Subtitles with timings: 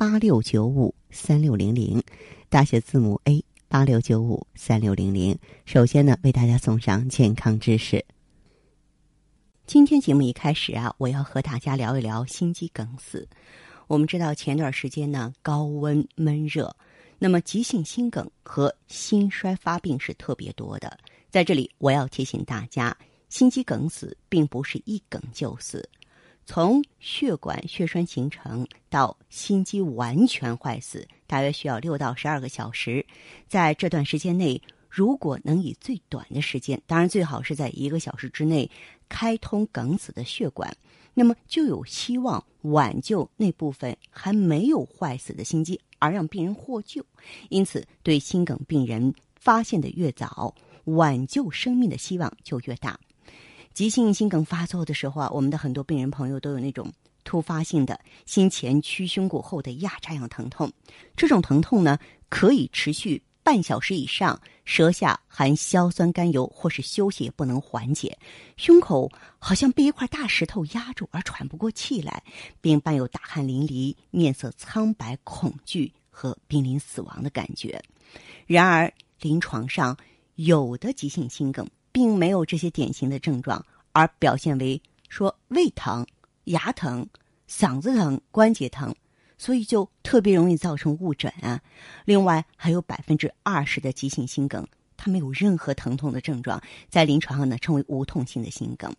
[0.00, 2.02] 八六九五三六零零，
[2.48, 5.38] 大写字母 A 八六九五三六零零。
[5.66, 8.02] 首先呢，为大家送上健康知识。
[9.66, 13.28] 今天节目一开始啊，我要和大家聊一聊心肌梗死。
[13.88, 16.74] 我们知道前段时间呢，高温闷热，
[17.18, 20.96] 那么急性心梗和心衰发病是特别多的。
[21.28, 22.96] 在这里，我要提醒大家，
[23.28, 25.86] 心肌梗死并不是一梗就死。
[26.52, 33.06] 从血管血栓形成到心肌完全坏死，大约需要六到十二个小时。
[33.46, 38.68] 在这段时间内，如果能以最短的时间，当然最好是在一个小时之内
[39.08, 40.76] 开通梗死的血管，
[41.14, 47.06] 那么就有希望挽救那部分还没有坏死的心肌，而让病人获救。
[47.48, 50.52] 因此，对心梗病人发现的越早，
[50.86, 52.98] 挽救生命的希望就越大。
[53.80, 56.92] 急性心梗发作的时候啊，我们的很多病人朋友都有那种
[57.24, 60.70] 突发性的心前屈胸骨后的压榨样疼痛。
[61.16, 68.18] 这种疼痛呢，可以持续半小时以上，舌下含硝酸甘油，或是休息也不能缓解。
[68.58, 72.22] 胸口好像被一块大石头压住而喘不过气来，
[72.60, 77.82] 并伴有大汗淋漓、面色苍白、恐惧和濒临死亡的感觉。
[78.46, 78.92] 然而，
[79.22, 79.96] 临床上
[80.34, 81.66] 有的急性心梗。
[81.92, 86.06] 并没有这些典型的症状，而表现为说胃疼、
[86.44, 87.06] 牙疼、
[87.48, 88.94] 嗓子疼、关节疼，
[89.38, 91.60] 所以就特别容易造成误诊啊。
[92.04, 94.66] 另外，还有百分之二十的急性心梗，
[94.96, 98.94] 它没有任何疼痛的症状，在临床上呢称为无痛性的心梗。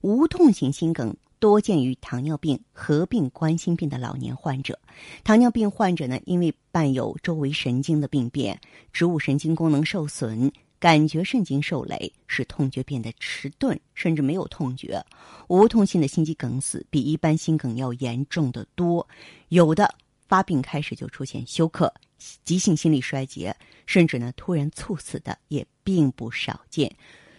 [0.00, 4.78] 无痛型心梗多见于糖尿病合并冠心病的老年患者。
[5.24, 8.60] 糖尿病患者呢，因为伴有周围神经的病变，
[8.92, 10.52] 植物神经功能受损。
[10.80, 15.04] 感觉神经受累，使痛觉变得迟钝，甚至没有痛觉。
[15.48, 19.06] 无痛性的心肌梗死比一般心梗要严重的多，
[19.48, 19.92] 有的
[20.28, 21.92] 发病开始就出现休克、
[22.44, 23.54] 急性心力衰竭，
[23.86, 26.94] 甚至呢突然猝死的也并不少见。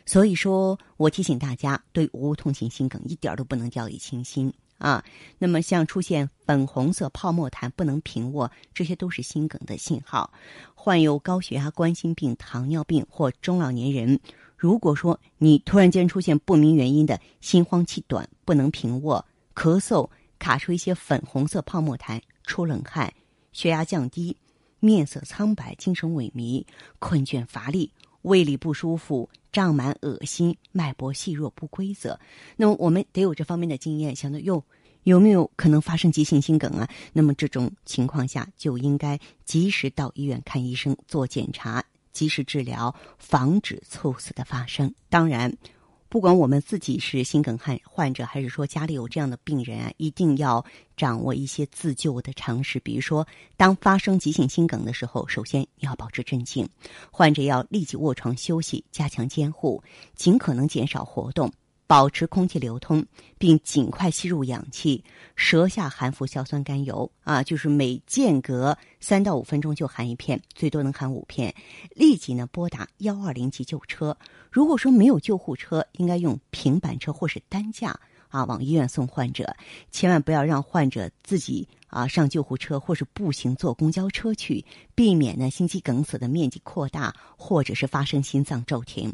[0.06, 4.54] 所以说我提醒大家，对无痛性心梗一点都不能掉以轻心。
[4.80, 5.04] 啊，
[5.38, 10.32] 那么像出现粉红色泡沫痰、不能平卧，这些都是心梗的信号。
[10.74, 14.20] 患有高血压、冠心病、糖尿病或中老年人，
[14.58, 19.24] 如果说你突然间出现不明原因的心慌气短、不能平卧、
[19.54, 23.14] 咳嗽、卡出一些粉红色泡沫痰、出冷汗、
[23.52, 24.36] 血压降低、
[24.80, 26.66] 面色苍白、精神萎靡、
[27.00, 27.92] 困倦乏力、
[28.22, 32.20] 胃里不舒服、胀满、恶心、脉搏细弱不规则，
[32.56, 34.64] 那么我们得有这方面的经验，想到哟。
[35.04, 36.88] 有没有可能发生急性心梗啊？
[37.14, 44.94] 那么这种情况下就应该及时到医院看医生做检查，及时治疗，防止猝死的发生。
[45.10, 45.52] 当然，
[46.10, 50.66] 不管我们自己是心梗患患者，还是说家里有这样的病人啊，一定要
[50.98, 52.80] 掌握一些自救的常识。
[52.80, 56.68] 比如说，当发生急性心梗的时候，首先你要保持镇静，
[57.12, 59.84] 患者要立即卧床休息，加强监护，
[60.16, 61.54] 尽可能减少活动。
[61.90, 63.04] 保持空气流通，
[63.40, 65.04] 并尽快吸入氧气。
[65.36, 71.52] 舌下含服硝酸甘油啊，就是每间隔三到五分钟就含一片，最多能含五片。
[71.96, 74.16] 立即呢拨打幺二零急救车。
[74.52, 79.56] 如果说没有救护车，应该用平板车或是担架啊往医院送患者。
[79.90, 81.68] 千万不要让患者自己。
[81.90, 84.64] 啊，上救护车或是步行坐公交车去，
[84.96, 89.14] 避免呢心肌梗死的面积扩大，或者是发生心脏骤停。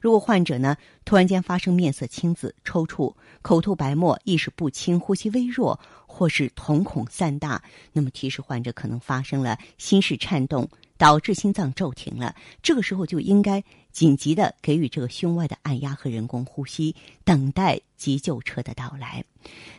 [0.00, 10.68] 如果患者呢突然间发生面色青紫、抽搐、口吐白沫、意识不清、呼吸微弱，或是瞳孔散大，那么提示患者可能发生了心室颤动。
[10.98, 13.62] 导致心脏骤停了，这个时候就应该
[13.96, 16.94] 紧急的给予这个胸外的按压和人工呼吸，
[17.24, 19.24] 等待急救车的到来。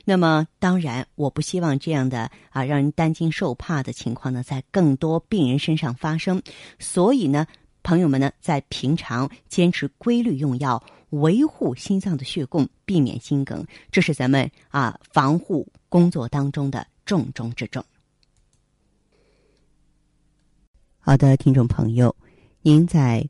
[0.05, 6.41] 那么，当然，我不希望这样的啊让人担惊受怕的情况呢，在更多病人身上发生。
[6.79, 7.45] 所以呢，
[7.83, 17.85] 朋友们呢，在平常坚持规律用药，维护心脏的血供，避免心梗，这是咱们啊防护工作当中的重中之重。
[20.97, 22.15] 好的，听众朋友，
[22.63, 23.29] 您在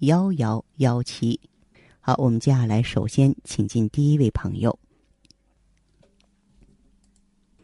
[0.00, 1.40] 幺幺幺七。
[2.00, 4.78] 好，我们接下来首先请进第一位朋友。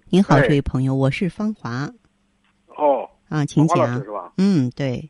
[0.08, 1.90] 您好，哎这位朋友，我是芳华
[2.69, 4.02] 哦，啊，请讲。
[4.02, 4.32] 是吧？
[4.38, 5.06] 嗯，对，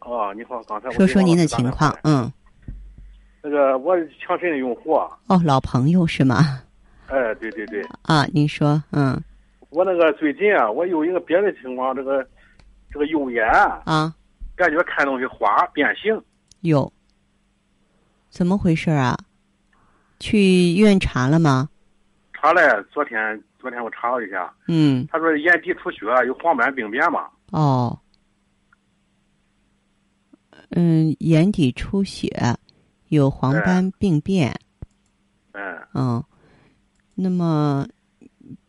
[0.00, 2.30] 哦，你好，刚才我说说您的情况嗯，
[3.42, 6.62] 那个我是强肾的用户啊，哦，老朋友是吗？
[7.06, 9.18] 哎，对对对，啊，您说，嗯
[9.70, 12.22] 我那个最近啊，我有一个别的情况，这个
[12.90, 13.46] 这个右眼
[13.86, 14.14] 啊，
[14.54, 16.22] 感觉看东西花变形，
[16.60, 16.92] 有，
[18.28, 19.16] 怎么回事啊？
[20.18, 21.68] 去医院查了吗？
[22.34, 27.98] 查了，昨天昨天我查了一下，嗯，他说眼底出血，有黄斑病变嘛，哦，
[30.70, 32.30] 嗯，眼底出血，
[33.08, 34.54] 有黄斑病变，
[35.52, 36.24] 嗯，嗯，
[37.14, 37.86] 那么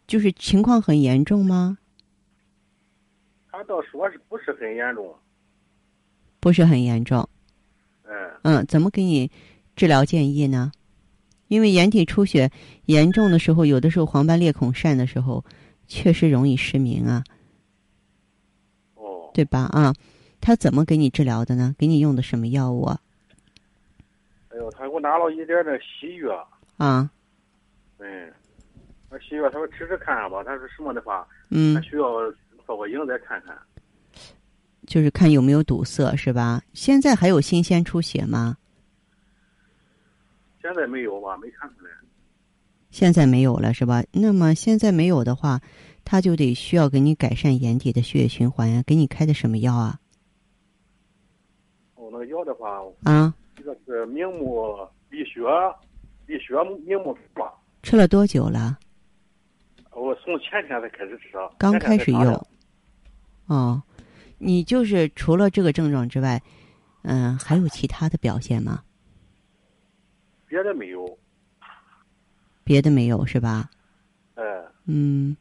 [0.08, 1.78] 就是情况很严重吗？
[3.52, 5.14] 他倒说是不是很严重，
[6.40, 7.41] 不是很严重，嗯，
[8.44, 9.30] 嗯，怎么给你
[9.76, 10.72] 治疗建议呢？
[11.48, 12.50] 因为眼底出血
[12.86, 15.44] 严重的时候，有的时候黄斑裂孔疝的时候，
[15.88, 17.24] 确实容易失明啊，
[18.96, 19.64] 哦，对吧？
[19.74, 19.94] 啊，
[20.40, 21.76] 他怎么给你治疗的呢？
[21.78, 23.00] 给你用的什么药物啊？
[24.50, 26.48] 哎呦，他给我拿了一点那西药，
[26.78, 27.10] 啊，
[27.98, 28.32] 嗯，
[29.10, 32.32] 那西药他说吃吃看吧，他说什么的话，嗯他，需要
[32.66, 33.58] 照个影再看看。
[34.92, 36.62] 就是看有没有堵塞，是吧？
[36.74, 38.58] 现在还有新鲜出血吗？
[40.62, 41.38] 现在没有吧？
[41.38, 41.92] 没看出来。
[42.90, 44.04] 现在没有了，是吧？
[44.12, 45.62] 那么现在没有的话，
[46.04, 48.84] 他就得需要给你改善眼底的血液循环呀。
[48.86, 49.98] 给你开的什么药啊？
[51.96, 54.76] 哦，那个药的话，啊，一个是明目
[55.10, 55.40] 利血，
[56.26, 56.54] 利血
[56.86, 57.50] 明目吧。
[57.82, 58.78] 吃了多久了？
[59.94, 62.46] 我从前天才开始吃，刚开始用。
[63.46, 63.82] 哦，
[64.44, 66.42] 你就是除了这个症状之外，
[67.04, 68.82] 嗯、还有其他的表现吗？
[70.48, 71.18] 别的没有。
[72.64, 73.70] 别的没有是吧？
[74.36, 74.44] 哎，
[74.86, 75.36] 嗯，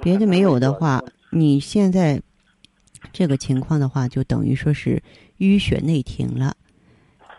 [0.00, 2.20] 别的没有的话，你现在
[3.12, 5.02] 这个情况的话，就等于说是
[5.38, 6.56] 淤血内停了。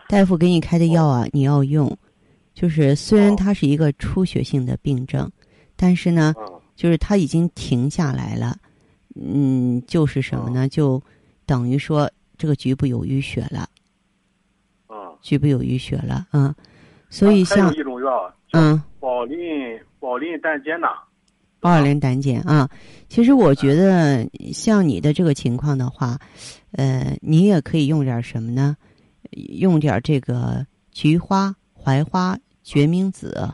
[0.08, 1.96] 大夫给你开的药啊，你要用。
[2.54, 5.30] 就是虽然哦它是一个出血性的病症，
[5.74, 8.56] 但是呢，嗯，就是它已经停下来了。
[9.14, 10.68] 嗯，就是什么呢？
[10.68, 11.02] 就
[11.46, 13.68] 等于说这个局部有淤血了，
[14.86, 16.26] 啊，局部有淤血了。
[16.32, 16.54] 嗯，
[17.08, 18.82] 所以像一种药嗯。
[19.00, 19.36] 保林
[20.00, 20.88] 保林胆碱钠。
[21.60, 22.68] 保尔林胆碱啊，
[23.08, 26.18] 其实我觉得像你的这个情况的话，
[26.72, 28.76] 呃，你也可以用点什么呢？
[29.30, 33.48] 用点这个菊花、槐花、决明子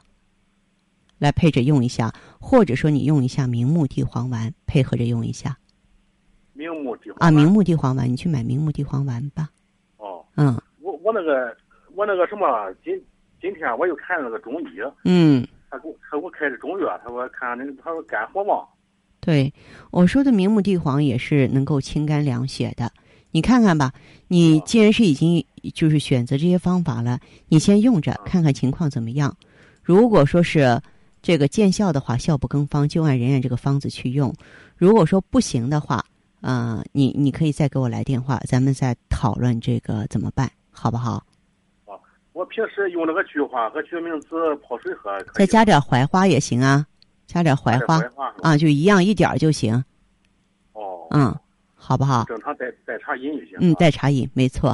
[1.21, 5.57] 来配着用一下，或者说你用一下明目地黄丸，配合着用一下
[6.55, 7.27] 明目地黄啊。
[7.27, 9.49] 丸明目地黄丸，你去买明目地黄丸吧。
[9.99, 11.57] 哦，嗯我我那个
[11.95, 12.47] 我那个什么，
[12.83, 13.01] 今
[13.41, 18.67] 今天我又看那个中医，嗯，他给我他给我开的中药，他说看那个他说肝火旺。
[19.21, 19.53] 对，
[19.91, 22.91] 我说的明目地黄也是能够清肝凉血的。
[23.33, 23.93] 你看看吧，
[24.29, 25.45] 你哦既然是已经
[25.75, 29.37] 就是选择这些方法了，你先用着嗯看看情况怎么样。
[29.83, 30.81] 如果说是
[31.23, 34.35] 这个见效的话，效不更方，就按人家这个方子去用。
[34.77, 36.05] 如果说不行的话，
[36.41, 41.13] 呃，你你可以再给我来电话，咱们再讨论这个怎么办，好不好？
[41.85, 41.93] 啊
[42.33, 46.87] 我平时用那个菊花和决明子泡水喝，再加点槐花也行啊，
[47.27, 48.01] 加点槐花
[48.41, 49.75] 啊，就一样一点就行，
[50.73, 51.37] 哦，嗯，
[51.75, 52.25] 好不好？
[52.25, 53.59] 正常代代茶饮就行。
[53.61, 54.71] 嗯，啊代茶饮没错，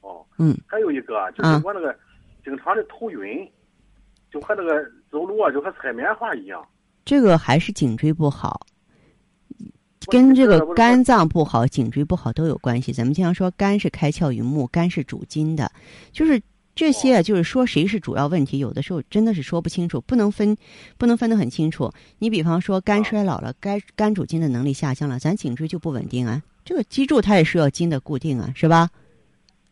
[0.00, 0.56] 哦，嗯。
[0.66, 1.94] 还有一个就是啊我那个
[2.42, 3.48] 经常的头晕，
[4.32, 6.62] 就和那个走路啊，就和踩棉花一样。
[7.02, 8.60] 这个还是颈椎不好，
[10.08, 12.92] 跟这个肝脏不好、颈椎不好都有关系。
[12.92, 15.72] 咱们经常说肝是开窍于目，肝是主筋的，
[16.12, 16.38] 就是
[16.74, 20.54] 这些啊，就是说谁是主要问题，有的时候真的是说不清楚，不能分，
[20.98, 21.90] 不能分得很清楚。
[22.18, 26.42] 你比方说肝衰老了，肝肝主筋的能力下降了，咱颈椎就不稳定啊。
[26.62, 28.90] 这个脊柱它也需要筋的固定啊，是吧？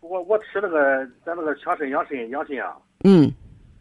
[0.00, 3.30] 我我吃那个咱那个强肾养肾养肾啊，嗯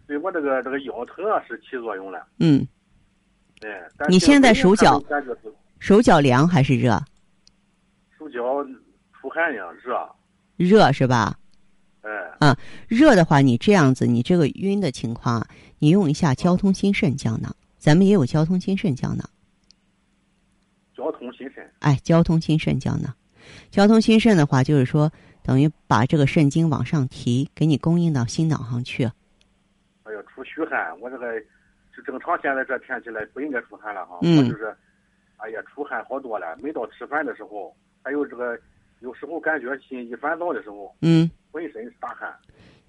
[0.06, 2.26] 对我这个这个腰疼啊是起作用了。
[2.40, 2.68] 嗯，
[3.60, 5.02] 对，但你现在手脚
[5.80, 7.02] 手脚凉还是热？
[8.18, 8.40] 手脚
[9.14, 9.98] 出汗呀，热。
[10.56, 11.38] 热是吧？
[12.40, 12.56] 哎，
[12.88, 15.48] 热的话，你这样子，你这个晕的情况啊，
[15.80, 19.30] 你用一下交通心肾胶囊，咱们也有交通心肾胶囊，
[20.96, 21.66] 交通心肾。
[21.80, 23.14] 哎，交通心肾胶囊，
[23.72, 29.10] 交通心肾的话，就是说等于把这个肾经往上提，给你供应到心脑上去。
[30.44, 31.34] 虚汗，我这个
[31.92, 34.20] 是正常，现在这天气来不应该出汗了哈。
[34.22, 34.76] 嗯我就是，
[35.38, 36.58] 哎呀，出汗好多了。
[36.62, 38.60] 每到吃饭的时候，还有这个
[39.00, 42.34] 有时候感觉心一烦躁的时候，嗯，浑身是大汗。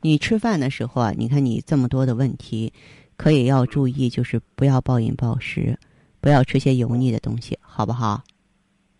[0.00, 2.73] 你吃饭的时候啊，你看你这么多的问题，
[3.16, 5.78] 可以要注意，就是不要暴饮暴食，
[6.20, 8.23] 不要吃些油腻的东西，好不好？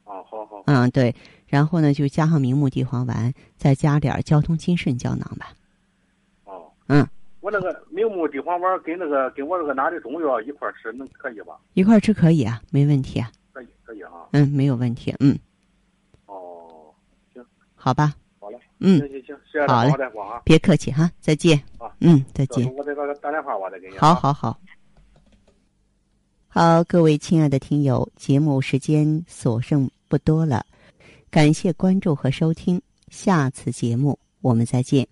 [0.05, 0.63] 啊，好好。
[0.67, 1.15] 嗯，对。
[1.47, 5.53] 然后呢，就加上明目地黄丸，再加点儿交通金肾胶囊吧。
[6.45, 6.73] 哦。
[6.89, 7.07] 嗯。
[7.45, 11.61] 我那个明目地黄丸跟那个跟我这个拿的中药一块儿吃，能可以吧？
[11.75, 13.31] 一块儿吃可以啊，没问题啊。
[13.53, 14.11] 可以，可以啊。
[14.33, 15.15] 嗯，没有问题。
[15.21, 15.39] 嗯，
[16.25, 16.91] 哦，
[17.35, 18.15] 行，好吧。
[18.41, 18.59] 好嘞。
[18.81, 20.41] 嗯行，行行，谢谢好嘞王大夫啊。
[20.43, 21.59] 别客气哈，再见。
[21.77, 21.95] 啊。
[22.01, 22.77] 嗯，再见到时候。
[22.79, 23.99] 我再给他打电话，我再给你啊。
[24.01, 24.59] 好好好。
[26.49, 30.65] 好，各位亲爱的听友，节目时间所剩不多了，
[31.31, 35.07] 感谢关注和收听，下次节目我们再见。